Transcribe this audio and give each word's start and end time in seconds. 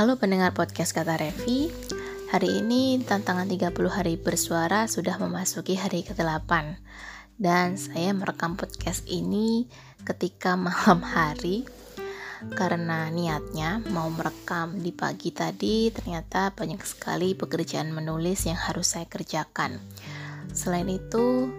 Halo 0.00 0.16
pendengar 0.16 0.56
podcast 0.56 0.96
Kata 0.96 1.20
Revi. 1.20 1.68
Hari 2.32 2.64
ini 2.64 3.04
tantangan 3.04 3.44
30 3.44 3.68
hari 3.92 4.16
bersuara 4.16 4.88
sudah 4.88 5.20
memasuki 5.20 5.76
hari 5.76 6.00
ke-8 6.00 6.48
Dan 7.36 7.76
saya 7.76 8.16
merekam 8.16 8.56
podcast 8.56 9.04
ini 9.04 9.68
ketika 10.00 10.56
malam 10.56 11.04
hari. 11.04 11.68
Karena 12.56 13.12
niatnya 13.12 13.84
mau 13.92 14.08
merekam 14.08 14.80
di 14.80 14.88
pagi 14.88 15.36
tadi 15.36 15.92
Ternyata 15.92 16.56
banyak 16.56 16.80
sekali 16.80 17.36
pekerjaan 17.36 17.92
menulis 17.92 18.48
yang 18.48 18.56
harus 18.56 18.96
saya 18.96 19.04
kerjakan. 19.04 19.76
Selain 20.56 20.88
itu 20.88 21.52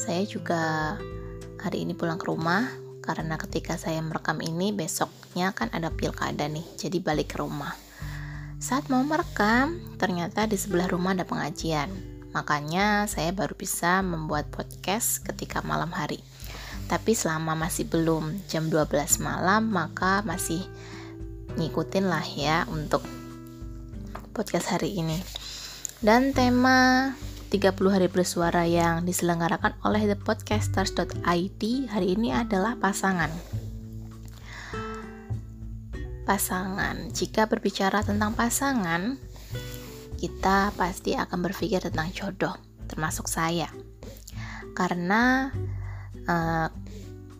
saya 0.00 0.24
juga 0.24 0.96
hari 1.60 1.84
ini 1.84 1.92
pulang 1.92 2.16
ke 2.16 2.24
rumah 2.24 2.72
karena 3.02 3.34
ketika 3.34 3.74
saya 3.74 3.98
merekam 3.98 4.38
ini 4.38 4.70
besoknya 4.70 5.50
kan 5.50 5.68
ada 5.74 5.90
pilkada 5.90 6.46
nih 6.46 6.62
jadi 6.78 7.02
balik 7.02 7.34
ke 7.34 7.42
rumah 7.42 7.74
saat 8.62 8.86
mau 8.86 9.02
merekam 9.02 9.74
ternyata 9.98 10.46
di 10.46 10.54
sebelah 10.54 10.86
rumah 10.86 11.18
ada 11.18 11.26
pengajian. 11.26 11.90
Makanya 12.30 13.10
saya 13.10 13.34
baru 13.34 13.58
bisa 13.58 14.06
membuat 14.06 14.54
podcast 14.54 15.18
ketika 15.26 15.66
malam 15.66 15.90
hari. 15.90 16.22
Tapi 16.86 17.18
selama 17.18 17.58
masih 17.58 17.90
belum 17.90 18.46
jam 18.46 18.70
12 18.70 19.18
malam 19.18 19.66
maka 19.66 20.22
masih 20.22 20.62
ngikutin 21.58 22.06
lah 22.06 22.22
ya 22.22 22.62
untuk 22.70 23.02
podcast 24.30 24.70
hari 24.70 24.94
ini. 24.94 25.18
Dan 25.98 26.30
tema 26.30 27.10
30 27.50 27.76
hari 27.90 28.06
bersuara 28.06 28.62
yang 28.62 29.02
diselenggarakan 29.02 29.74
oleh 29.82 30.06
thepodcasters.id 30.06 31.62
hari 31.90 32.08
ini 32.14 32.30
adalah 32.30 32.78
pasangan. 32.78 33.61
Pasangan. 36.32 37.12
Jika 37.12 37.44
berbicara 37.44 38.00
tentang 38.00 38.32
pasangan, 38.32 39.20
kita 40.16 40.72
pasti 40.80 41.12
akan 41.12 41.44
berpikir 41.44 41.84
tentang 41.84 42.08
jodoh, 42.08 42.56
termasuk 42.88 43.28
saya. 43.28 43.68
Karena 44.72 45.52
uh, 46.24 46.72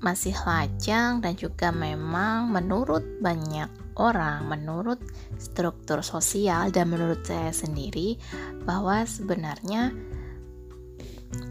masih 0.04 0.36
lajang 0.44 1.24
dan 1.24 1.32
juga 1.40 1.72
memang 1.72 2.52
menurut 2.52 3.00
banyak 3.24 3.72
orang, 3.96 4.44
menurut 4.44 5.00
struktur 5.40 6.04
sosial 6.04 6.68
dan 6.68 6.92
menurut 6.92 7.24
saya 7.24 7.48
sendiri 7.48 8.20
bahwa 8.68 9.08
sebenarnya 9.08 9.88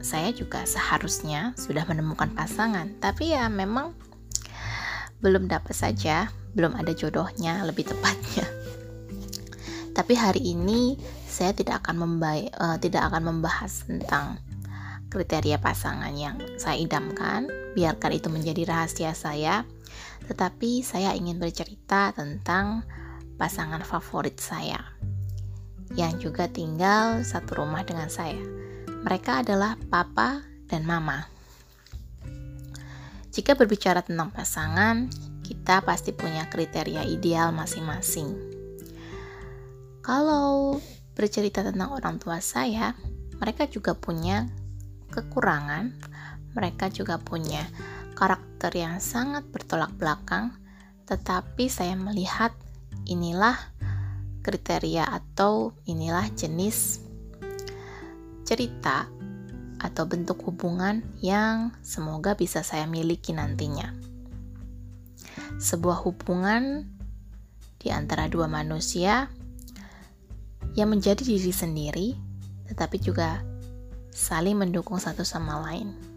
saya 0.06 0.30
juga 0.30 0.62
seharusnya 0.69 1.58
sudah 1.58 1.89
menemukan 1.89 2.30
pasangan, 2.38 3.02
tapi 3.02 3.34
ya 3.34 3.50
memang 3.50 3.97
belum 5.25 5.50
dapat 5.50 5.73
saja, 5.73 6.30
belum 6.54 6.76
ada 6.76 6.92
jodohnya 6.96 7.64
lebih 7.64 7.88
tepatnya. 7.88 8.48
Tapi 9.92 10.14
hari 10.16 10.56
ini 10.56 10.96
saya 11.28 11.52
tidak 11.52 11.84
akan 11.84 12.20
uh, 12.24 12.78
tidak 12.80 13.12
akan 13.12 13.36
membahas 13.36 13.84
tentang 13.84 14.40
kriteria 15.12 15.60
pasangan 15.60 16.16
yang 16.16 16.40
saya 16.56 16.80
idamkan, 16.80 17.52
biarkan 17.76 18.12
itu 18.16 18.32
menjadi 18.32 18.64
rahasia 18.64 19.12
saya 19.12 19.68
tetapi 20.32 20.80
saya 20.80 21.12
ingin 21.12 21.44
bercerita 21.44 22.16
tentang 22.16 22.88
pasangan 23.36 23.84
favorit 23.84 24.40
saya 24.40 24.80
yang 25.98 26.16
juga 26.24 26.48
tinggal 26.48 27.25
satu 27.28 27.59
rumah 27.59 27.84
dengan 27.84 28.08
saya. 28.08 28.40
Mereka 29.04 29.44
adalah 29.44 29.75
papa 29.92 30.40
dan 30.72 30.88
mama. 30.88 31.28
Jika 33.36 33.59
berbicara 33.59 34.00
tentang 34.06 34.31
pasangan, 34.31 35.12
kita 35.51 35.84
pasti 35.84 36.16
punya 36.16 36.47
kriteria 36.47 37.03
ideal 37.03 37.51
masing-masing. 37.51 38.31
Kalau 40.00 40.79
bercerita 41.12 41.59
tentang 41.59 41.91
orang 41.91 42.16
tua 42.23 42.39
saya, 42.39 42.95
mereka 43.35 43.67
juga 43.67 43.91
punya 43.91 44.47
kekurangan, 45.12 45.91
mereka 46.56 46.88
juga 46.88 47.19
punya 47.19 47.67
karakter 48.16 48.72
yang 48.79 49.03
sangat 49.03 49.44
bertolak 49.51 49.91
belakang, 50.00 50.56
tetapi 51.03 51.68
saya 51.68 52.00
melihat 52.00 52.56
inilah 53.03 53.59
kriteria 54.47 55.03
atau 55.03 55.75
inilah 55.83 56.31
jenis 56.31 57.03
cerita 58.47 59.03
atau 59.83 60.03
bentuk 60.07 60.39
hubungan 60.47 61.03
yang 61.19 61.75
semoga 61.83 62.39
bisa 62.39 62.63
saya 62.63 62.88
miliki 62.88 63.35
nantinya. 63.35 64.00
Sebuah 65.62 66.02
hubungan 66.02 66.90
di 67.78 67.94
antara 67.94 68.26
dua 68.26 68.50
manusia 68.50 69.30
yang 70.74 70.90
menjadi 70.90 71.22
diri 71.22 71.54
sendiri, 71.54 72.18
tetapi 72.66 72.98
juga 72.98 73.46
saling 74.10 74.58
mendukung 74.58 74.98
satu 74.98 75.22
sama 75.22 75.62
lain. 75.70 76.12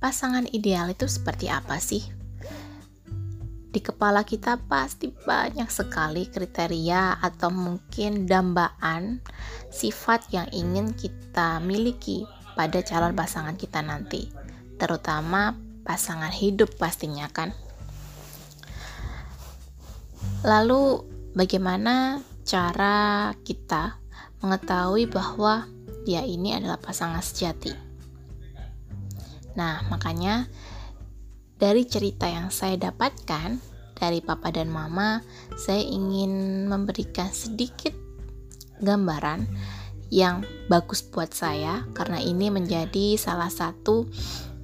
pasangan 0.00 0.48
ideal 0.50 0.88
itu 0.88 1.04
seperti 1.04 1.52
apa 1.52 1.76
sih? 1.76 2.00
Di 3.70 3.78
kepala 3.78 4.26
kita 4.26 4.58
pasti 4.66 5.14
banyak 5.14 5.70
sekali 5.70 6.26
kriteria 6.26 7.22
atau 7.22 7.54
mungkin 7.54 8.26
dambaan 8.26 9.22
sifat 9.70 10.26
yang 10.34 10.50
ingin 10.50 10.90
kita 10.98 11.62
miliki 11.62 12.26
pada 12.60 12.84
calon 12.84 13.16
pasangan 13.16 13.56
kita 13.56 13.80
nanti, 13.80 14.28
terutama 14.76 15.56
pasangan 15.80 16.28
hidup 16.28 16.68
pastinya 16.76 17.24
kan. 17.32 17.56
Lalu 20.44 21.00
bagaimana 21.32 22.20
cara 22.44 23.32
kita 23.48 23.96
mengetahui 24.44 25.08
bahwa 25.08 25.64
dia 26.04 26.20
ini 26.20 26.52
adalah 26.52 26.76
pasangan 26.76 27.24
sejati? 27.24 27.72
Nah, 29.56 29.80
makanya 29.88 30.44
dari 31.56 31.88
cerita 31.88 32.28
yang 32.28 32.52
saya 32.52 32.76
dapatkan 32.76 33.56
dari 33.96 34.20
papa 34.20 34.52
dan 34.52 34.68
mama, 34.68 35.24
saya 35.56 35.80
ingin 35.80 36.68
memberikan 36.68 37.32
sedikit 37.32 37.96
gambaran 38.84 39.48
yang 40.10 40.42
bagus 40.66 41.06
buat 41.06 41.30
saya 41.30 41.86
karena 41.94 42.18
ini 42.18 42.50
menjadi 42.50 43.14
salah 43.14 43.48
satu 43.48 44.10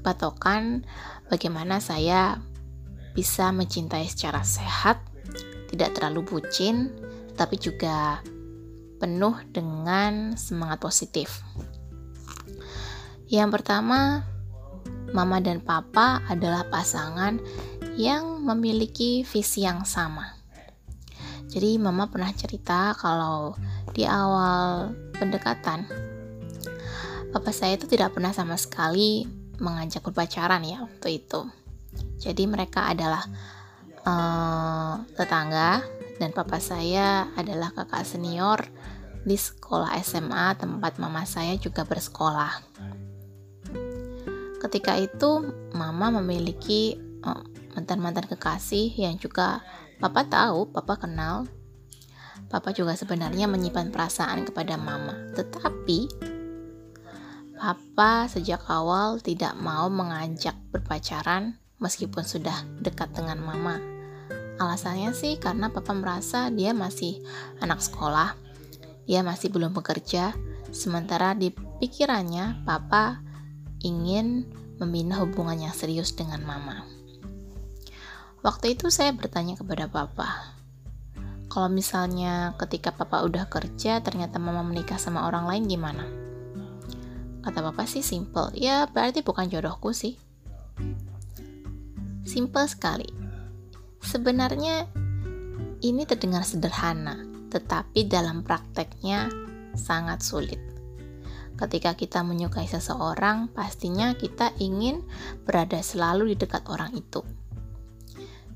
patokan 0.02 0.82
bagaimana 1.30 1.78
saya 1.78 2.42
bisa 3.16 3.48
mencintai 3.54 4.04
secara 4.10 4.44
sehat, 4.44 5.00
tidak 5.72 5.96
terlalu 5.96 6.26
bucin, 6.26 6.92
tapi 7.32 7.56
juga 7.56 8.20
penuh 9.00 9.40
dengan 9.54 10.36
semangat 10.36 10.84
positif. 10.84 11.40
Yang 13.26 13.58
pertama, 13.58 14.22
mama 15.16 15.40
dan 15.40 15.64
papa 15.64 16.20
adalah 16.28 16.68
pasangan 16.68 17.40
yang 17.96 18.44
memiliki 18.44 19.24
visi 19.24 19.64
yang 19.64 19.88
sama. 19.88 20.36
Jadi 21.48 21.80
mama 21.80 22.12
pernah 22.12 22.30
cerita 22.36 22.92
kalau 22.98 23.56
di 23.96 24.04
awal 24.04 24.92
pendekatan 25.16 25.84
papa 27.32 27.50
saya 27.52 27.76
itu 27.76 27.84
tidak 27.84 28.16
pernah 28.16 28.32
sama 28.32 28.56
sekali 28.56 29.28
mengajak 29.60 30.04
berpacaran 30.04 30.64
ya 30.64 30.84
waktu 30.84 31.20
itu. 31.20 31.48
Jadi 32.20 32.44
mereka 32.48 32.92
adalah 32.92 33.24
uh, 34.04 35.00
tetangga 35.16 35.84
dan 36.16 36.32
papa 36.32 36.60
saya 36.60 37.28
adalah 37.36 37.72
kakak 37.72 38.04
senior 38.08 38.64
di 39.24 39.36
sekolah 39.36 39.96
SMA 40.00 40.56
tempat 40.56 40.96
mama 40.96 41.24
saya 41.28 41.56
juga 41.60 41.84
bersekolah 41.84 42.76
ketika 44.66 44.98
itu 44.98 45.46
mama 45.76 46.10
memiliki 46.18 46.98
eh, 46.98 47.42
mantan-mantan 47.78 48.26
kekasih 48.26 48.90
yang 48.98 49.14
juga 49.20 49.62
papa 50.02 50.26
tahu, 50.26 50.74
papa 50.74 50.98
kenal. 50.98 51.46
Papa 52.46 52.70
juga 52.70 52.94
sebenarnya 52.94 53.50
menyimpan 53.50 53.90
perasaan 53.90 54.46
kepada 54.46 54.78
mama. 54.78 55.14
Tetapi 55.34 55.98
papa 57.56 58.28
sejak 58.30 58.62
awal 58.68 59.18
tidak 59.18 59.56
mau 59.58 59.88
mengajak 59.90 60.54
berpacaran 60.70 61.58
meskipun 61.82 62.22
sudah 62.22 62.54
dekat 62.80 63.10
dengan 63.16 63.40
mama. 63.42 63.80
Alasannya 64.56 65.12
sih 65.12 65.36
karena 65.36 65.68
papa 65.68 65.92
merasa 65.92 66.48
dia 66.48 66.72
masih 66.72 67.20
anak 67.60 67.84
sekolah, 67.84 68.32
dia 69.04 69.20
masih 69.20 69.52
belum 69.52 69.76
bekerja, 69.76 70.32
sementara 70.72 71.36
di 71.36 71.52
pikirannya 71.52 72.64
papa 72.64 73.20
ingin 73.84 74.48
membina 74.80 75.20
hubungan 75.20 75.68
yang 75.68 75.74
serius 75.76 76.16
dengan 76.16 76.40
mama. 76.44 76.88
Waktu 78.40 78.78
itu 78.78 78.88
saya 78.88 79.12
bertanya 79.12 79.58
kepada 79.60 79.90
papa, 79.90 80.55
kalau 81.56 81.72
misalnya 81.72 82.52
ketika 82.60 82.92
papa 82.92 83.24
udah 83.24 83.48
kerja 83.48 84.04
ternyata 84.04 84.36
mama 84.36 84.60
menikah 84.60 85.00
sama 85.00 85.24
orang 85.24 85.48
lain 85.48 85.64
gimana? 85.64 86.04
Kata 87.40 87.64
papa 87.64 87.88
sih 87.88 88.04
simple, 88.04 88.52
ya 88.52 88.84
berarti 88.92 89.24
bukan 89.24 89.48
jodohku 89.48 89.96
sih. 89.96 90.20
Simpel 92.28 92.68
sekali. 92.68 93.08
Sebenarnya 94.04 94.84
ini 95.80 96.04
terdengar 96.04 96.44
sederhana, 96.44 97.24
tetapi 97.48 98.04
dalam 98.04 98.44
prakteknya 98.44 99.32
sangat 99.72 100.20
sulit. 100.20 100.60
Ketika 101.56 101.96
kita 101.96 102.20
menyukai 102.20 102.68
seseorang, 102.68 103.48
pastinya 103.48 104.12
kita 104.12 104.52
ingin 104.60 105.00
berada 105.48 105.80
selalu 105.80 106.36
di 106.36 106.44
dekat 106.44 106.68
orang 106.68 106.92
itu. 106.92 107.24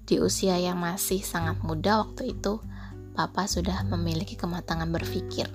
Di 0.04 0.20
usia 0.20 0.60
yang 0.60 0.76
masih 0.76 1.24
sangat 1.24 1.64
muda 1.64 2.04
waktu 2.04 2.36
itu, 2.36 2.60
Papa 3.14 3.46
sudah 3.50 3.82
memiliki 3.86 4.38
kematangan 4.38 4.86
berpikir. 4.90 5.50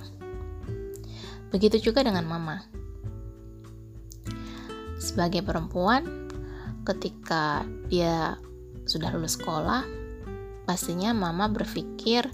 Begitu 1.49 1.91
juga 1.91 2.03
dengan 2.03 2.27
Mama. 2.27 2.59
Sebagai 4.99 5.45
perempuan, 5.45 6.27
ketika 6.83 7.63
dia 7.87 8.35
sudah 8.83 9.13
lulus 9.15 9.37
sekolah, 9.39 9.85
pastinya 10.67 11.13
Mama 11.15 11.47
berpikir 11.47 12.27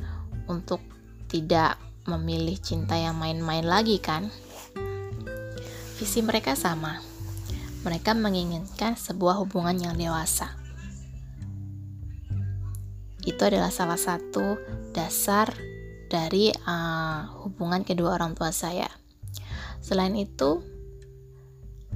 untuk 0.50 0.82
tidak 1.30 1.78
memilih 2.10 2.58
cinta 2.58 2.98
yang 2.98 3.16
main-main 3.20 3.64
lagi, 3.64 4.02
kan? 4.02 4.28
Visi 6.02 6.26
mereka 6.26 6.58
sama. 6.58 6.98
Mereka 7.86 8.18
menginginkan 8.18 8.98
sebuah 8.98 9.42
hubungan 9.42 9.78
yang 9.78 9.94
dewasa. 9.98 10.61
Itu 13.22 13.42
adalah 13.46 13.70
salah 13.70 14.00
satu 14.00 14.58
dasar 14.92 15.54
dari 16.12 16.52
uh, 16.52 17.46
hubungan 17.46 17.86
kedua 17.86 18.20
orang 18.20 18.36
tua 18.36 18.52
saya. 18.52 18.90
Selain 19.80 20.14
itu, 20.18 20.62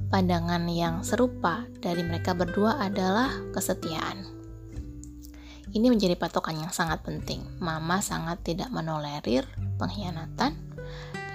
pandangan 0.08 0.64
yang 0.70 1.02
serupa 1.02 1.66
dari 1.82 2.00
mereka 2.06 2.32
berdua 2.32 2.78
adalah 2.80 3.30
kesetiaan. 3.52 4.24
Ini 5.76 5.92
menjadi 5.92 6.16
patokan 6.16 6.56
yang 6.56 6.72
sangat 6.72 7.04
penting. 7.04 7.44
Mama 7.60 8.00
sangat 8.00 8.40
tidak 8.40 8.72
menolerir 8.72 9.44
pengkhianatan, 9.76 10.56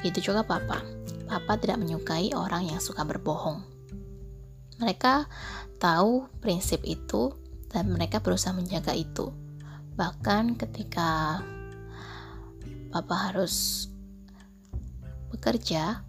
begitu 0.02 0.32
juga 0.32 0.42
papa. 0.42 0.82
Papa 1.30 1.62
tidak 1.62 1.78
menyukai 1.78 2.34
orang 2.34 2.66
yang 2.66 2.82
suka 2.82 3.06
berbohong. 3.06 3.62
Mereka 4.82 5.30
tahu 5.78 6.26
prinsip 6.42 6.82
itu 6.82 7.38
dan 7.70 7.94
mereka 7.94 8.18
berusaha 8.18 8.50
menjaga 8.52 8.98
itu. 8.98 9.30
Bahkan 10.02 10.58
ketika 10.58 11.38
Papa 12.90 13.30
harus 13.30 13.86
bekerja 15.30 16.02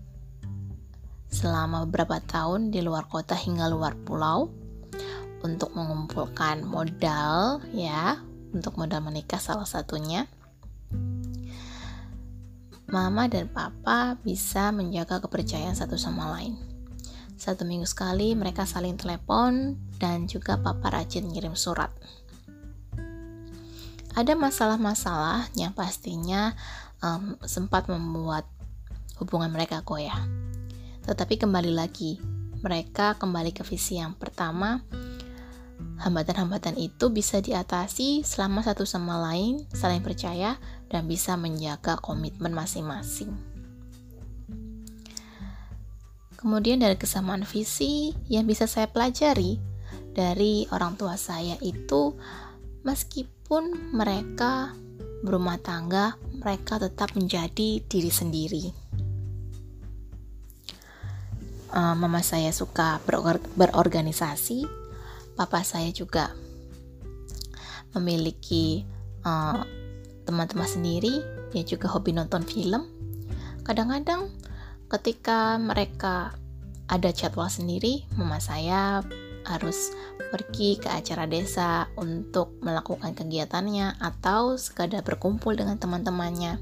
selama 1.29 1.85
beberapa 1.85 2.17
tahun 2.25 2.73
di 2.73 2.81
luar 2.81 3.05
kota 3.13 3.37
hingga 3.37 3.69
luar 3.69 3.93
pulau 4.01 4.49
untuk 5.45 5.77
mengumpulkan 5.77 6.65
modal 6.65 7.61
ya 7.77 8.17
untuk 8.57 8.81
modal 8.81 9.05
menikah 9.05 9.39
salah 9.39 9.69
satunya 9.69 10.25
mama 12.91 13.29
dan 13.29 13.49
papa 13.49 14.21
bisa 14.21 14.69
menjaga 14.75 15.21
kepercayaan 15.25 15.73
satu 15.73 15.97
sama 15.97 16.29
lain. 16.37 16.61
Satu 17.41 17.65
minggu 17.65 17.89
sekali 17.89 18.37
mereka 18.37 18.69
saling 18.69 19.01
telepon 19.01 19.81
dan 19.97 20.29
juga 20.29 20.61
papa 20.61 20.93
rajin 20.93 21.33
ngirim 21.33 21.57
surat. 21.57 21.89
Ada 24.13 24.37
masalah-masalah 24.37 25.49
yang 25.57 25.73
pastinya 25.73 26.53
um, 27.01 27.41
sempat 27.45 27.89
membuat 27.89 28.45
hubungan 29.17 29.49
mereka 29.49 29.81
goyah. 29.81 30.21
Tetapi 31.09 31.41
kembali 31.41 31.73
lagi, 31.73 32.21
mereka 32.61 33.17
kembali 33.17 33.57
ke 33.57 33.65
visi 33.65 33.97
yang 33.99 34.13
pertama, 34.15 34.85
Hambatan-hambatan 36.03 36.83
itu 36.83 37.15
bisa 37.15 37.39
diatasi 37.39 38.27
selama 38.27 38.67
satu 38.67 38.83
sama 38.83 39.23
lain 39.23 39.63
saling 39.71 40.03
percaya 40.03 40.59
dan 40.91 41.07
bisa 41.07 41.39
menjaga 41.39 41.95
komitmen 42.03 42.51
masing-masing. 42.51 43.31
Kemudian 46.35 46.83
dari 46.83 46.99
kesamaan 46.99 47.47
visi 47.47 48.19
yang 48.27 48.51
bisa 48.51 48.67
saya 48.67 48.91
pelajari 48.91 49.63
dari 50.11 50.67
orang 50.75 50.99
tua 50.99 51.15
saya 51.15 51.55
itu 51.63 52.19
meskipun 52.83 53.95
mereka 53.95 54.75
berumah 55.23 55.59
tangga, 55.63 56.19
mereka 56.35 56.83
tetap 56.83 57.15
menjadi 57.15 57.83
diri 57.83 58.11
sendiri. 58.11 58.65
Uh, 61.73 61.97
mama 61.97 62.21
saya 62.21 62.53
suka 62.53 63.01
beror 63.09 63.41
berorganisasi, 63.57 64.69
papa 65.39 65.65
saya 65.65 65.89
juga 65.89 66.31
memiliki 67.93 68.85
eh, 69.25 69.61
teman-teman 70.25 70.69
sendiri 70.69 71.21
dia 71.53 71.65
juga 71.65 71.93
hobi 71.93 72.17
nonton 72.17 72.45
film 72.45 72.89
kadang-kadang 73.63 74.33
ketika 74.89 75.61
mereka 75.61 76.33
ada 76.89 77.13
jadwal 77.13 77.49
sendiri 77.49 78.05
mama 78.17 78.41
saya 78.41 79.05
harus 79.47 79.93
pergi 80.31 80.81
ke 80.81 80.89
acara 80.89 81.29
desa 81.29 81.91
untuk 81.99 82.57
melakukan 82.61 83.13
kegiatannya 83.13 84.01
atau 84.01 84.57
sekadar 84.57 85.05
berkumpul 85.05 85.55
dengan 85.57 85.77
teman-temannya. 85.77 86.61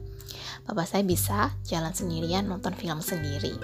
Papa 0.67 0.85
saya 0.87 1.03
bisa 1.03 1.55
jalan 1.67 1.95
sendirian 1.95 2.47
nonton 2.47 2.75
film 2.77 3.03
sendiri. 3.03 3.55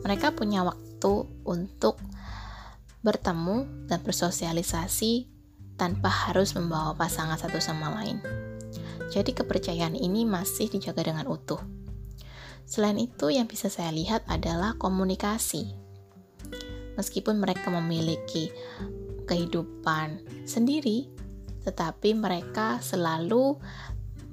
Mereka 0.00 0.32
punya 0.34 0.64
waktu 0.64 1.28
untuk 1.44 2.00
bertemu 3.00 3.88
dan 3.88 4.00
bersosialisasi 4.04 5.28
tanpa 5.80 6.12
harus 6.12 6.52
membawa 6.52 6.92
pasangan 6.92 7.40
satu 7.40 7.56
sama 7.56 7.88
lain. 8.00 8.20
Jadi 9.10 9.32
kepercayaan 9.34 9.96
ini 9.96 10.28
masih 10.28 10.70
dijaga 10.70 11.08
dengan 11.08 11.26
utuh. 11.26 11.58
Selain 12.68 12.94
itu, 13.02 13.34
yang 13.34 13.50
bisa 13.50 13.66
saya 13.66 13.90
lihat 13.90 14.22
adalah 14.30 14.78
komunikasi. 14.78 15.74
Meskipun 17.00 17.40
mereka 17.40 17.72
memiliki 17.72 18.52
kehidupan 19.24 20.20
sendiri, 20.44 21.08
tetapi 21.64 22.12
mereka 22.12 22.76
selalu 22.84 23.56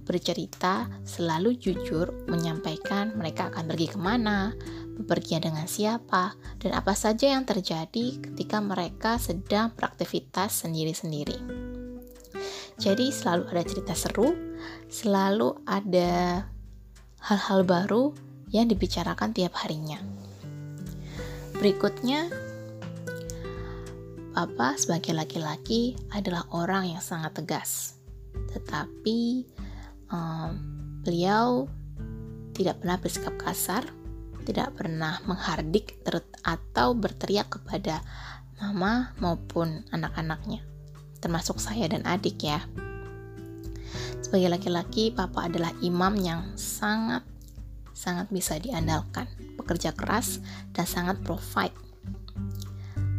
bercerita, 0.04 0.88
selalu 1.08 1.56
jujur 1.56 2.28
menyampaikan 2.28 3.16
mereka 3.16 3.48
akan 3.48 3.72
pergi 3.72 3.88
ke 3.92 4.00
mana, 4.00 4.52
bepergian 5.00 5.44
dengan 5.44 5.68
siapa, 5.68 6.36
dan 6.60 6.76
apa 6.76 6.92
saja 6.92 7.32
yang 7.32 7.48
terjadi 7.48 8.20
ketika 8.20 8.60
mereka 8.60 9.16
sedang 9.16 9.72
beraktivitas 9.76 10.68
sendiri-sendiri. 10.68 11.40
Jadi 12.80 13.12
selalu 13.12 13.48
ada 13.52 13.64
cerita 13.64 13.94
seru, 13.96 14.36
selalu 14.88 15.60
ada 15.68 16.48
hal-hal 17.28 17.64
baru 17.68 18.16
yang 18.52 18.72
dibicarakan 18.72 19.36
tiap 19.36 19.60
harinya. 19.60 20.00
Berikutnya, 21.58 22.30
Papa 24.38 24.77
sebagai 24.77 25.17
laki-laki 25.17 25.98
adalah 26.13 26.46
orang 26.53 26.94
yang 26.94 27.01
sangat 27.01 27.41
tegas, 27.41 27.98
tetapi 28.53 29.50
um, 30.13 30.53
beliau 31.01 31.65
tidak 32.53 32.77
pernah 32.77 33.01
bersikap 33.01 33.34
kasar 33.41 33.82
tidak 34.48 34.79
pernah 34.79 35.20
menghardik 35.27 36.00
atau 36.46 36.96
berteriak 36.96 37.51
kepada 37.51 38.00
mama 38.63 39.12
maupun 39.20 39.84
anak-anaknya, 39.91 40.63
termasuk 41.20 41.60
saya 41.60 41.91
dan 41.91 42.08
adik 42.08 42.39
ya. 42.39 42.63
Sebagai 44.24 44.48
laki-laki, 44.48 45.12
papa 45.12 45.51
adalah 45.51 45.75
imam 45.84 46.15
yang 46.15 46.41
sangat 46.56 47.27
sangat 47.91 48.32
bisa 48.32 48.56
diandalkan, 48.62 49.27
bekerja 49.60 49.91
keras 49.91 50.39
dan 50.72 50.88
sangat 50.88 51.20
provide. 51.25 51.87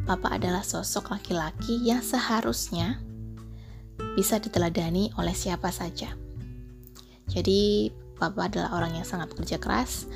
Papa 0.08 0.40
adalah 0.40 0.64
sosok 0.64 1.12
laki-laki 1.12 1.84
yang 1.84 2.00
seharusnya 2.00 2.96
bisa 4.16 4.40
diteladani 4.40 5.12
oleh 5.20 5.36
siapa 5.36 5.68
saja. 5.68 6.16
Jadi, 7.28 7.92
papa 8.16 8.48
adalah 8.48 8.72
orang 8.72 8.96
yang 8.96 9.04
sangat 9.04 9.28
bekerja 9.36 9.60
keras, 9.60 10.08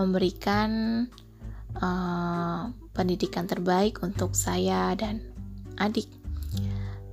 memberikan 0.00 1.04
uh, 1.76 2.72
pendidikan 2.96 3.44
terbaik 3.44 4.00
untuk 4.00 4.32
saya 4.32 4.96
dan 4.96 5.20
adik. 5.76 6.08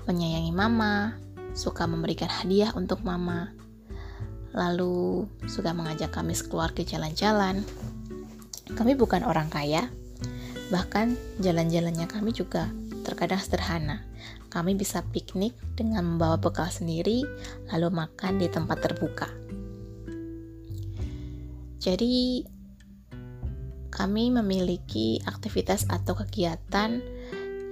Menyayangi 0.07 0.55
mama, 0.55 1.19
suka 1.51 1.83
memberikan 1.83 2.31
hadiah 2.31 2.71
untuk 2.79 3.03
mama, 3.03 3.51
lalu 4.55 5.27
suka 5.51 5.75
mengajak 5.75 6.15
kami 6.15 6.31
keluar 6.47 6.71
ke 6.71 6.87
jalan-jalan. 6.87 7.59
Kami 8.71 8.95
bukan 8.95 9.27
orang 9.27 9.51
kaya, 9.51 9.91
bahkan 10.71 11.19
jalan-jalannya 11.43 12.07
kami 12.07 12.31
juga 12.31 12.71
terkadang 13.03 13.43
sederhana. 13.43 14.07
Kami 14.47 14.75
bisa 14.75 15.03
piknik 15.11 15.55
dengan 15.75 16.15
membawa 16.15 16.39
bekal 16.39 16.67
sendiri, 16.71 17.23
lalu 17.71 17.87
makan 17.91 18.39
di 18.39 18.47
tempat 18.47 18.79
terbuka. 18.83 19.27
Jadi, 21.81 22.45
kami 23.91 24.31
memiliki 24.31 25.19
aktivitas 25.27 25.87
atau 25.91 26.15
kegiatan 26.15 27.03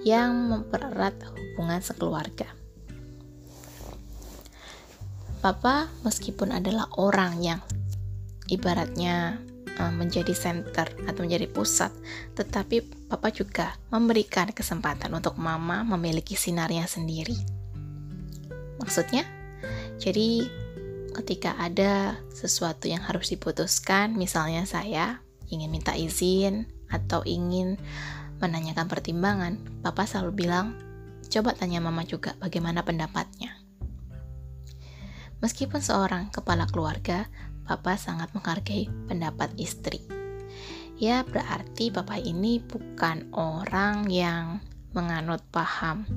yang 0.03 0.31
mempererat 0.51 1.15
hubungan 1.31 1.79
sekeluarga. 1.83 2.47
Papa 5.39 5.87
meskipun 6.03 6.51
adalah 6.51 6.91
orang 6.99 7.39
yang 7.39 7.61
ibaratnya 8.51 9.39
eh, 9.79 9.93
menjadi 9.95 10.35
center 10.35 10.91
atau 11.07 11.21
menjadi 11.23 11.47
pusat, 11.47 11.89
tetapi 12.35 13.07
Papa 13.07 13.31
juga 13.31 13.73
memberikan 13.89 14.51
kesempatan 14.51 15.09
untuk 15.15 15.39
Mama 15.39 15.87
memiliki 15.87 16.35
sinarnya 16.35 16.85
sendiri. 16.85 17.39
Maksudnya, 18.83 19.23
jadi 19.97 20.47
ketika 21.15 21.57
ada 21.57 22.15
sesuatu 22.31 22.85
yang 22.85 23.01
harus 23.03 23.33
diputuskan, 23.33 24.15
misalnya 24.15 24.63
saya 24.67 25.19
ingin 25.49 25.73
minta 25.73 25.97
izin 25.97 26.69
atau 26.87 27.25
ingin 27.25 27.75
menanyakan 28.39 28.87
pertimbangan, 28.87 29.53
Papa 29.83 30.07
selalu 30.07 30.47
bilang, 30.47 30.77
coba 31.27 31.53
tanya 31.57 31.83
Mama 31.83 32.07
juga 32.07 32.37
bagaimana 32.39 32.85
pendapatnya. 32.87 33.59
Meskipun 35.39 35.79
seorang 35.79 36.31
kepala 36.35 36.67
keluarga, 36.67 37.27
Papa 37.69 38.01
sangat 38.01 38.33
menghargai 38.33 38.89
pendapat 39.05 39.53
istri. 39.61 40.01
Ya, 40.97 41.21
berarti 41.21 41.93
Papa 41.93 42.17
ini 42.17 42.57
bukan 42.57 43.29
orang 43.37 44.09
yang 44.09 44.57
menganut 44.97 45.45
paham 45.53 46.09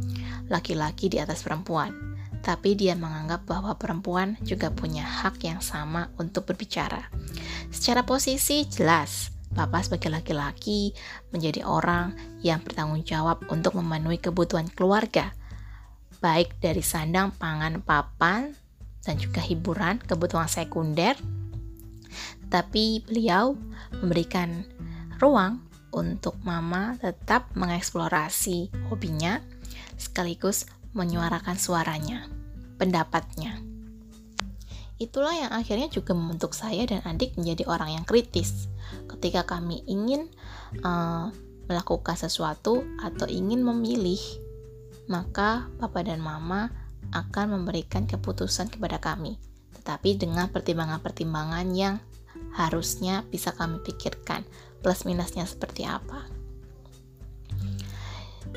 laki-laki 0.49 1.13
di 1.13 1.21
atas 1.21 1.45
perempuan, 1.45 1.93
tapi 2.41 2.73
dia 2.73 2.97
menganggap 2.97 3.45
bahwa 3.45 3.77
perempuan 3.77 4.41
juga 4.41 4.73
punya 4.73 5.05
hak 5.05 5.45
yang 5.45 5.61
sama 5.61 6.09
untuk 6.17 6.49
berbicara. 6.49 7.13
Secara 7.69 8.09
posisi 8.09 8.65
jelas, 8.65 9.29
Papa 9.53 9.85
sebagai 9.85 10.09
laki-laki 10.09 10.97
menjadi 11.29 11.69
orang 11.69 12.17
yang 12.41 12.65
bertanggung 12.65 13.05
jawab 13.05 13.45
untuk 13.53 13.77
memenuhi 13.77 14.17
kebutuhan 14.17 14.73
keluarga, 14.73 15.37
baik 16.25 16.57
dari 16.65 16.81
sandang 16.81 17.37
pangan 17.37 17.85
papan 17.85 18.57
dan 19.05 19.21
juga 19.21 19.45
hiburan, 19.45 20.01
kebutuhan 20.01 20.49
sekunder. 20.49 21.13
Tapi 22.49 23.05
beliau 23.05 23.57
memberikan 24.01 24.65
ruang 25.23 25.63
untuk 25.93 26.41
mama 26.43 26.97
tetap 26.99 27.53
mengeksplorasi 27.53 28.73
hobinya 28.89 29.45
sekaligus 30.01 30.67
menyuarakan 30.93 31.57
suaranya, 31.57 32.29
pendapatnya. 32.77 33.61
Itulah 35.01 35.35
yang 35.35 35.53
akhirnya 35.53 35.91
juga 35.91 36.15
membentuk 36.15 36.55
saya 36.55 36.87
dan 36.87 37.03
adik 37.03 37.35
menjadi 37.35 37.67
orang 37.67 37.99
yang 38.01 38.05
kritis. 38.07 38.71
Ketika 39.11 39.43
kami 39.43 39.83
ingin 39.89 40.31
uh, 40.85 41.33
melakukan 41.67 42.15
sesuatu 42.15 42.87
atau 43.03 43.27
ingin 43.27 43.67
memilih, 43.67 44.21
maka 45.11 45.67
papa 45.83 46.07
dan 46.07 46.23
mama 46.23 46.71
akan 47.11 47.59
memberikan 47.59 48.07
keputusan 48.07 48.71
kepada 48.71 49.03
kami, 49.03 49.37
tetapi 49.83 50.15
dengan 50.15 50.47
pertimbangan-pertimbangan 50.55 51.67
yang 51.75 51.99
harusnya 52.55 53.27
bisa 53.27 53.51
kami 53.51 53.83
pikirkan, 53.83 54.47
plus 54.79 55.03
minusnya 55.03 55.43
seperti 55.43 55.83
apa. 55.83 56.23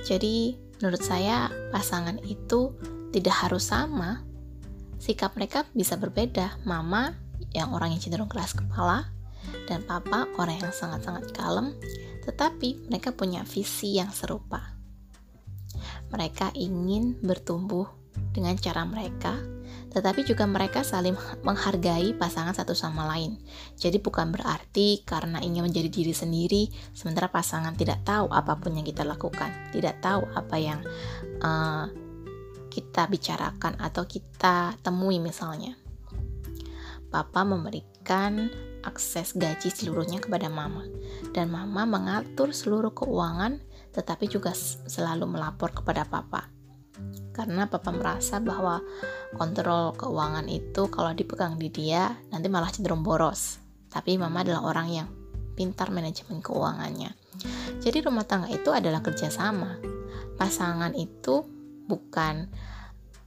Jadi, 0.05 0.53
menurut 0.77 1.01
saya, 1.01 1.49
pasangan 1.73 2.21
itu 2.29 2.77
tidak 3.09 3.33
harus 3.41 3.73
sama. 3.73 4.21
Sikap 5.01 5.33
mereka 5.33 5.65
bisa 5.73 5.97
berbeda. 5.97 6.61
Mama 6.61 7.17
yang 7.57 7.73
orang 7.73 7.97
yang 7.97 8.01
cenderung 8.05 8.29
keras 8.29 8.53
kepala, 8.53 9.09
dan 9.65 9.81
papa 9.81 10.29
orang 10.37 10.61
yang 10.61 10.69
sangat-sangat 10.69 11.33
kalem, 11.33 11.73
tetapi 12.21 12.85
mereka 12.85 13.17
punya 13.17 13.41
visi 13.49 13.97
yang 13.97 14.13
serupa. 14.13 14.77
Mereka 16.13 16.53
ingin 16.53 17.17
bertumbuh 17.25 17.89
dengan 18.29 18.53
cara 18.61 18.85
mereka, 18.85 19.54
tetapi 19.95 20.27
juga 20.27 20.43
mereka 20.43 20.83
saling 20.83 21.15
menghargai 21.47 22.11
pasangan 22.11 22.51
satu 22.51 22.75
sama 22.75 23.07
lain. 23.07 23.39
Jadi 23.79 24.03
bukan 24.03 24.27
berarti 24.35 25.07
karena 25.07 25.39
ingin 25.39 25.63
menjadi 25.63 25.87
diri 25.87 26.11
sendiri, 26.11 26.63
sementara 26.91 27.31
pasangan 27.31 27.71
tidak 27.79 28.03
tahu 28.03 28.27
apa 28.27 28.59
pun 28.59 28.75
yang 28.75 28.83
kita 28.83 29.07
lakukan, 29.07 29.71
tidak 29.71 30.03
tahu 30.03 30.27
apa 30.35 30.55
yang 30.59 30.79
uh, 31.39 31.87
kita 32.67 33.07
bicarakan 33.07 33.79
atau 33.79 34.03
kita 34.03 34.75
temui 34.83 35.23
misalnya. 35.23 35.79
Papa 37.07 37.47
memberikan 37.47 38.51
akses 38.83 39.31
gaji 39.31 39.71
seluruhnya 39.71 40.19
kepada 40.19 40.51
mama, 40.51 40.83
dan 41.31 41.47
mama 41.47 41.87
mengatur 41.87 42.51
seluruh 42.51 42.91
keuangan, 42.91 43.63
tetapi 43.95 44.27
juga 44.27 44.51
selalu 44.91 45.23
melapor 45.39 45.71
kepada 45.71 46.03
papa 46.03 46.54
karena 47.35 47.67
papa 47.67 47.91
merasa 47.91 48.39
bahwa 48.39 48.79
kontrol 49.35 49.91
keuangan 49.99 50.47
itu 50.47 50.87
kalau 50.87 51.11
dipegang 51.11 51.59
di 51.59 51.67
dia 51.67 52.15
nanti 52.31 52.47
malah 52.47 52.71
cenderung 52.71 53.03
boros. 53.03 53.59
Tapi 53.91 54.15
mama 54.15 54.47
adalah 54.47 54.63
orang 54.63 54.87
yang 54.87 55.07
pintar 55.59 55.91
manajemen 55.91 56.39
keuangannya. 56.39 57.11
Jadi 57.83 57.97
rumah 57.99 58.23
tangga 58.23 58.47
itu 58.47 58.71
adalah 58.71 59.03
kerjasama. 59.03 59.83
Pasangan 60.39 60.95
itu 60.95 61.43
bukan 61.91 62.47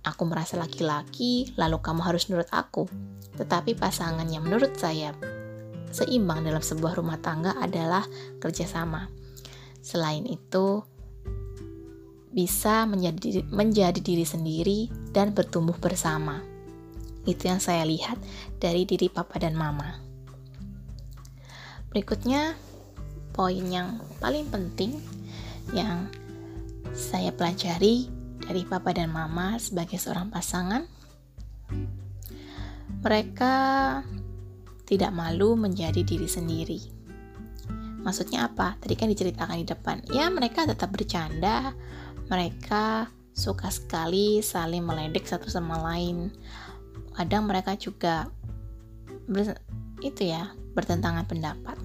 aku 0.08 0.22
merasa 0.24 0.56
laki-laki 0.56 1.52
lalu 1.60 1.76
kamu 1.84 2.00
harus 2.00 2.32
nurut 2.32 2.48
aku. 2.48 2.88
Tetapi 3.36 3.76
pasangan 3.76 4.24
yang 4.24 4.48
menurut 4.48 4.72
saya 4.80 5.12
seimbang 5.92 6.44
dalam 6.44 6.64
sebuah 6.64 6.96
rumah 6.96 7.20
tangga 7.20 7.56
adalah 7.60 8.04
kerjasama. 8.40 9.08
Selain 9.80 10.24
itu, 10.28 10.84
bisa 12.38 12.86
menjadi 12.86 13.42
menjadi 13.50 13.98
diri 13.98 14.22
sendiri 14.22 14.86
dan 15.10 15.34
bertumbuh 15.34 15.74
bersama. 15.82 16.38
Itu 17.26 17.50
yang 17.50 17.58
saya 17.58 17.82
lihat 17.82 18.14
dari 18.62 18.86
diri 18.86 19.10
papa 19.10 19.42
dan 19.42 19.58
mama. 19.58 19.98
Berikutnya, 21.90 22.54
poin 23.34 23.66
yang 23.66 23.98
paling 24.22 24.46
penting 24.54 25.02
yang 25.74 26.06
saya 26.94 27.34
pelajari 27.34 28.06
dari 28.38 28.62
papa 28.62 28.94
dan 28.94 29.10
mama 29.10 29.58
sebagai 29.58 29.98
seorang 29.98 30.30
pasangan. 30.30 30.86
Mereka 33.02 33.54
tidak 34.86 35.10
malu 35.10 35.58
menjadi 35.58 36.06
diri 36.06 36.30
sendiri. 36.30 36.80
Maksudnya 37.98 38.46
apa? 38.46 38.78
Tadi 38.78 38.94
kan 38.94 39.10
diceritakan 39.10 39.58
di 39.58 39.66
depan. 39.66 39.96
Ya, 40.14 40.30
mereka 40.30 40.64
tetap 40.64 40.88
bercanda, 40.94 41.74
mereka 42.28 43.08
suka 43.32 43.72
sekali 43.72 44.44
saling 44.44 44.84
meledek 44.84 45.24
satu 45.24 45.48
sama 45.48 45.80
lain. 45.92 46.32
Kadang 47.16 47.48
mereka 47.48 47.74
juga 47.74 48.28
ber, 49.26 49.58
itu 50.04 50.30
ya 50.30 50.52
bertentangan 50.76 51.26
pendapat 51.26 51.76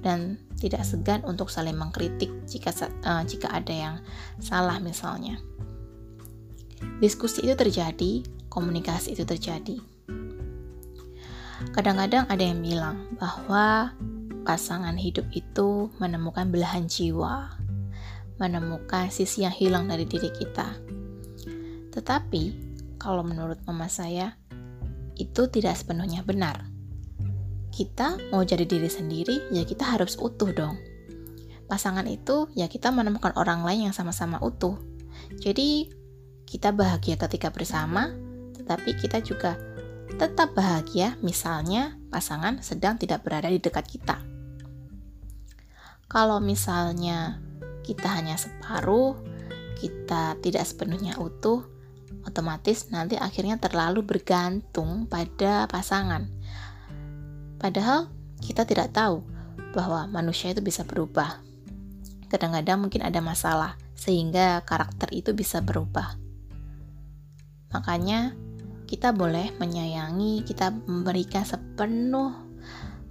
dan 0.00 0.40
tidak 0.60 0.84
segan 0.84 1.24
untuk 1.24 1.48
saling 1.48 1.76
mengkritik 1.76 2.28
jika 2.46 2.70
uh, 3.04 3.24
jika 3.24 3.48
ada 3.50 3.72
yang 3.72 3.94
salah 4.38 4.76
misalnya. 4.78 5.40
Diskusi 7.00 7.44
itu 7.44 7.52
terjadi, 7.56 8.24
komunikasi 8.48 9.12
itu 9.12 9.24
terjadi. 9.24 9.76
Kadang-kadang 11.76 12.24
ada 12.32 12.40
yang 12.40 12.64
bilang 12.64 12.96
bahwa 13.20 13.92
pasangan 14.48 14.96
hidup 14.96 15.28
itu 15.36 15.92
menemukan 16.00 16.48
belahan 16.48 16.88
jiwa 16.88 17.52
menemukan 18.40 19.12
sisi 19.12 19.44
yang 19.44 19.52
hilang 19.52 19.86
dari 19.86 20.08
diri 20.08 20.32
kita. 20.32 20.80
Tetapi, 21.92 22.44
kalau 22.96 23.20
menurut 23.20 23.60
mama 23.68 23.86
saya, 23.86 24.34
itu 25.20 25.46
tidak 25.52 25.76
sepenuhnya 25.76 26.24
benar. 26.24 26.64
Kita 27.70 28.16
mau 28.32 28.40
jadi 28.40 28.64
diri 28.64 28.88
sendiri, 28.88 29.52
ya 29.52 29.62
kita 29.68 29.84
harus 29.84 30.16
utuh 30.16 30.50
dong. 30.50 30.80
Pasangan 31.68 32.08
itu, 32.08 32.48
ya 32.56 32.66
kita 32.66 32.90
menemukan 32.90 33.36
orang 33.36 33.62
lain 33.62 33.92
yang 33.92 33.94
sama-sama 33.94 34.40
utuh. 34.40 34.80
Jadi, 35.38 35.92
kita 36.48 36.74
bahagia 36.74 37.14
ketika 37.14 37.54
bersama, 37.54 38.10
tetapi 38.58 38.98
kita 38.98 39.22
juga 39.22 39.54
tetap 40.18 40.50
bahagia 40.58 41.14
misalnya 41.22 41.94
pasangan 42.10 42.58
sedang 42.66 42.98
tidak 42.98 43.22
berada 43.22 43.46
di 43.46 43.62
dekat 43.62 43.86
kita. 43.86 44.18
Kalau 46.10 46.42
misalnya 46.42 47.38
kita 47.90 48.06
hanya 48.06 48.38
separuh, 48.38 49.18
kita 49.82 50.38
tidak 50.38 50.62
sepenuhnya 50.62 51.18
utuh, 51.18 51.66
otomatis 52.22 52.86
nanti 52.94 53.18
akhirnya 53.18 53.58
terlalu 53.58 54.06
bergantung 54.06 55.10
pada 55.10 55.66
pasangan. 55.66 56.30
Padahal 57.58 58.06
kita 58.38 58.62
tidak 58.62 58.94
tahu 58.94 59.26
bahwa 59.74 60.06
manusia 60.06 60.54
itu 60.54 60.62
bisa 60.62 60.86
berubah. 60.86 61.42
Kadang-kadang 62.30 62.86
mungkin 62.86 63.02
ada 63.02 63.18
masalah 63.18 63.74
sehingga 63.98 64.62
karakter 64.62 65.10
itu 65.10 65.34
bisa 65.34 65.58
berubah. 65.58 66.14
Makanya 67.74 68.38
kita 68.86 69.10
boleh 69.10 69.50
menyayangi, 69.58 70.46
kita 70.46 70.70
memberikan 70.86 71.42
sepenuh 71.42 72.49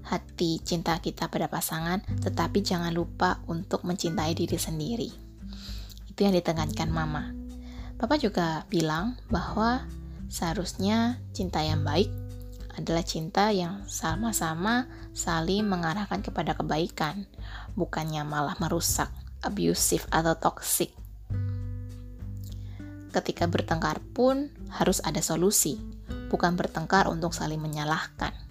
hati 0.09 0.57
cinta 0.65 0.97
kita 0.97 1.29
pada 1.29 1.45
pasangan, 1.45 2.01
tetapi 2.25 2.65
jangan 2.65 2.89
lupa 2.89 3.45
untuk 3.45 3.85
mencintai 3.85 4.33
diri 4.33 4.57
sendiri. 4.57 5.09
Itu 6.09 6.25
yang 6.25 6.33
ditekankan 6.33 6.89
mama. 6.89 7.29
Papa 8.01 8.17
juga 8.17 8.65
bilang 8.73 9.21
bahwa 9.29 9.85
seharusnya 10.33 11.21
cinta 11.31 11.61
yang 11.61 11.85
baik 11.85 12.09
adalah 12.73 13.03
cinta 13.05 13.53
yang 13.53 13.85
sama-sama 13.85 14.89
saling 15.13 15.67
mengarahkan 15.67 16.23
kepada 16.25 16.55
kebaikan, 16.55 17.27
bukannya 17.75 18.23
malah 18.23 18.55
merusak, 18.57 19.11
abusive 19.43 20.07
atau 20.09 20.33
toxic. 20.39 20.89
Ketika 23.09 23.45
bertengkar 23.49 23.99
pun 24.15 24.49
harus 24.71 25.03
ada 25.03 25.19
solusi, 25.19 25.75
bukan 26.31 26.55
bertengkar 26.55 27.09
untuk 27.11 27.35
saling 27.35 27.59
menyalahkan. 27.59 28.48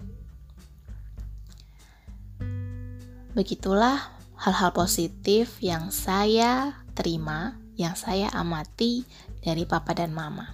Begitulah 3.37 4.09
hal-hal 4.39 4.73
positif 4.73 5.61
yang 5.61 5.93
saya 5.93 6.81
terima, 6.97 7.53
yang 7.77 7.93
saya 7.93 8.33
amati 8.33 9.05
dari 9.45 9.69
papa 9.69 9.93
dan 9.93 10.15
mama. 10.15 10.49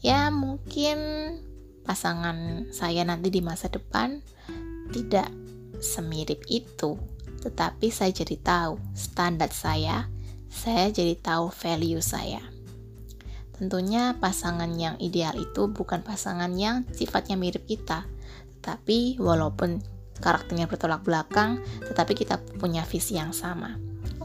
Ya, 0.00 0.32
mungkin 0.32 0.98
pasangan 1.84 2.70
saya 2.72 3.04
nanti 3.04 3.28
di 3.28 3.44
masa 3.44 3.68
depan 3.68 4.24
tidak 4.94 5.28
semirip 5.82 6.40
itu, 6.48 6.96
tetapi 7.44 7.92
saya 7.92 8.16
jadi 8.16 8.36
tahu 8.40 8.80
standar 8.96 9.52
saya, 9.52 10.08
saya 10.48 10.88
jadi 10.88 11.20
tahu 11.20 11.52
value 11.52 12.00
saya. 12.00 12.40
Tentunya 13.56 14.16
pasangan 14.16 14.68
yang 14.76 14.96
ideal 15.00 15.36
itu 15.36 15.68
bukan 15.68 16.00
pasangan 16.00 16.52
yang 16.56 16.88
sifatnya 16.92 17.36
mirip 17.40 17.64
kita, 17.64 18.04
tetapi 18.60 19.16
walaupun 19.20 19.95
karakternya 20.20 20.66
bertolak 20.66 21.04
belakang, 21.04 21.60
tetapi 21.84 22.16
kita 22.16 22.40
punya 22.58 22.82
visi 22.84 23.16
yang 23.18 23.30
sama. 23.30 23.76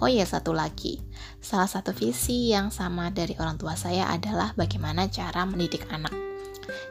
Oh 0.01 0.09
iya, 0.09 0.25
satu 0.25 0.49
lagi. 0.55 0.97
Salah 1.41 1.69
satu 1.69 1.93
visi 1.93 2.49
yang 2.49 2.73
sama 2.73 3.13
dari 3.13 3.37
orang 3.37 3.61
tua 3.61 3.77
saya 3.77 4.09
adalah 4.09 4.53
bagaimana 4.57 5.05
cara 5.09 5.45
mendidik 5.45 5.85
anak. 5.93 6.13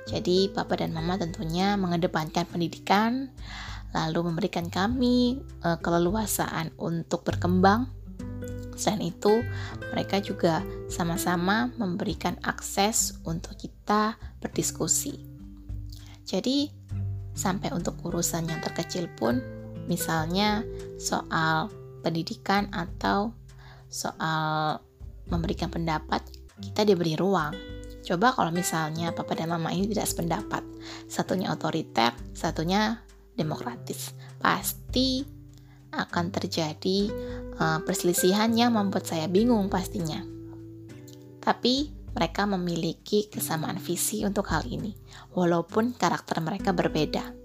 Jadi, 0.06 0.50
papa 0.50 0.78
dan 0.78 0.94
mama 0.94 1.18
tentunya 1.18 1.74
mengedepankan 1.78 2.46
pendidikan, 2.46 3.30
lalu 3.94 4.30
memberikan 4.30 4.70
kami 4.70 5.42
e, 5.42 5.68
keleluasaan 5.82 6.74
untuk 6.78 7.22
berkembang. 7.26 7.90
Selain 8.74 9.10
itu, 9.10 9.42
mereka 9.92 10.22
juga 10.22 10.62
sama-sama 10.86 11.70
memberikan 11.76 12.38
akses 12.46 13.18
untuk 13.26 13.54
kita 13.58 14.16
berdiskusi. 14.38 15.20
Jadi, 16.26 16.79
sampai 17.40 17.72
untuk 17.72 17.96
urusan 18.04 18.52
yang 18.52 18.60
terkecil 18.60 19.08
pun, 19.16 19.40
misalnya 19.88 20.60
soal 21.00 21.72
pendidikan 22.04 22.68
atau 22.68 23.32
soal 23.88 24.84
memberikan 25.32 25.72
pendapat, 25.72 26.20
kita 26.60 26.84
diberi 26.84 27.16
ruang. 27.16 27.56
Coba 28.04 28.36
kalau 28.36 28.52
misalnya 28.52 29.16
papa 29.16 29.32
dan 29.32 29.48
mama 29.48 29.72
ini 29.72 29.88
tidak 29.88 30.12
sependapat, 30.12 30.60
satunya 31.08 31.48
otoriter, 31.48 32.12
satunya 32.36 33.00
demokratis, 33.36 34.12
pasti 34.36 35.24
akan 35.90 36.30
terjadi 36.30 37.10
uh, 37.58 37.78
perselisihan 37.82 38.52
yang 38.52 38.76
membuat 38.76 39.08
saya 39.08 39.26
bingung 39.26 39.66
pastinya. 39.72 40.22
Tapi 41.40 41.99
mereka 42.14 42.46
memiliki 42.46 43.30
kesamaan 43.30 43.78
visi 43.78 44.26
untuk 44.26 44.50
hal 44.50 44.66
ini, 44.66 44.96
walaupun 45.34 45.94
karakter 45.94 46.42
mereka 46.42 46.74
berbeda. 46.74 47.36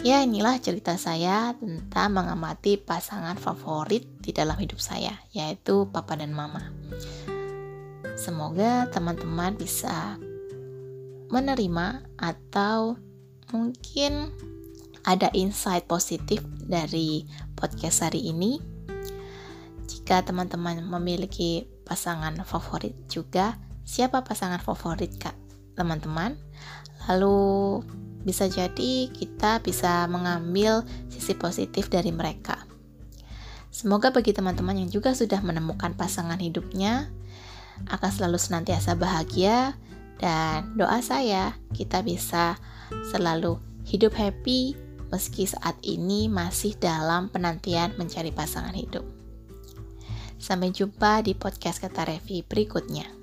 Ya, 0.00 0.24
inilah 0.24 0.56
cerita 0.64 0.96
saya 0.96 1.52
tentang 1.60 2.16
mengamati 2.16 2.80
pasangan 2.80 3.36
favorit 3.36 4.08
di 4.24 4.32
dalam 4.32 4.56
hidup 4.56 4.80
saya, 4.80 5.12
yaitu 5.36 5.84
papa 5.92 6.16
dan 6.16 6.32
mama. 6.32 6.72
Semoga 8.16 8.88
teman-teman 8.88 9.60
bisa 9.60 10.16
menerima 11.28 12.04
atau 12.16 12.96
mungkin 13.52 14.32
ada 15.04 15.28
insight 15.36 15.84
positif 15.84 16.40
dari 16.64 17.24
podcast 17.56 18.04
hari 18.04 18.24
ini. 18.32 18.69
Jika 20.10 20.26
teman-teman 20.26 20.82
memiliki 20.90 21.70
pasangan 21.86 22.34
favorit 22.42 22.98
juga. 23.06 23.54
Siapa 23.86 24.26
pasangan 24.26 24.58
favorit 24.58 25.14
kak 25.14 25.38
teman-teman? 25.78 26.34
Lalu 27.06 27.78
bisa 28.26 28.50
jadi 28.50 29.06
kita 29.06 29.62
bisa 29.62 30.10
mengambil 30.10 30.82
sisi 31.06 31.30
positif 31.38 31.94
dari 31.94 32.10
mereka. 32.10 32.58
Semoga 33.70 34.10
bagi 34.10 34.34
teman-teman 34.34 34.82
yang 34.82 34.90
juga 34.90 35.14
sudah 35.14 35.38
menemukan 35.46 35.94
pasangan 35.94 36.42
hidupnya 36.42 37.06
akan 37.86 38.10
selalu 38.10 38.42
senantiasa 38.42 38.98
bahagia 38.98 39.78
dan 40.18 40.74
doa 40.74 40.98
saya 41.06 41.54
kita 41.70 42.02
bisa 42.02 42.58
selalu 43.14 43.62
hidup 43.86 44.18
happy 44.18 44.74
meski 45.14 45.46
saat 45.46 45.78
ini 45.86 46.26
masih 46.26 46.74
dalam 46.82 47.30
penantian 47.30 47.94
mencari 47.94 48.34
pasangan 48.34 48.74
hidup. 48.74 49.19
Sampai 50.40 50.72
jumpa 50.72 51.20
di 51.20 51.36
podcast 51.36 51.84
Kata 51.84 52.08
Revi 52.08 52.40
berikutnya. 52.40 53.19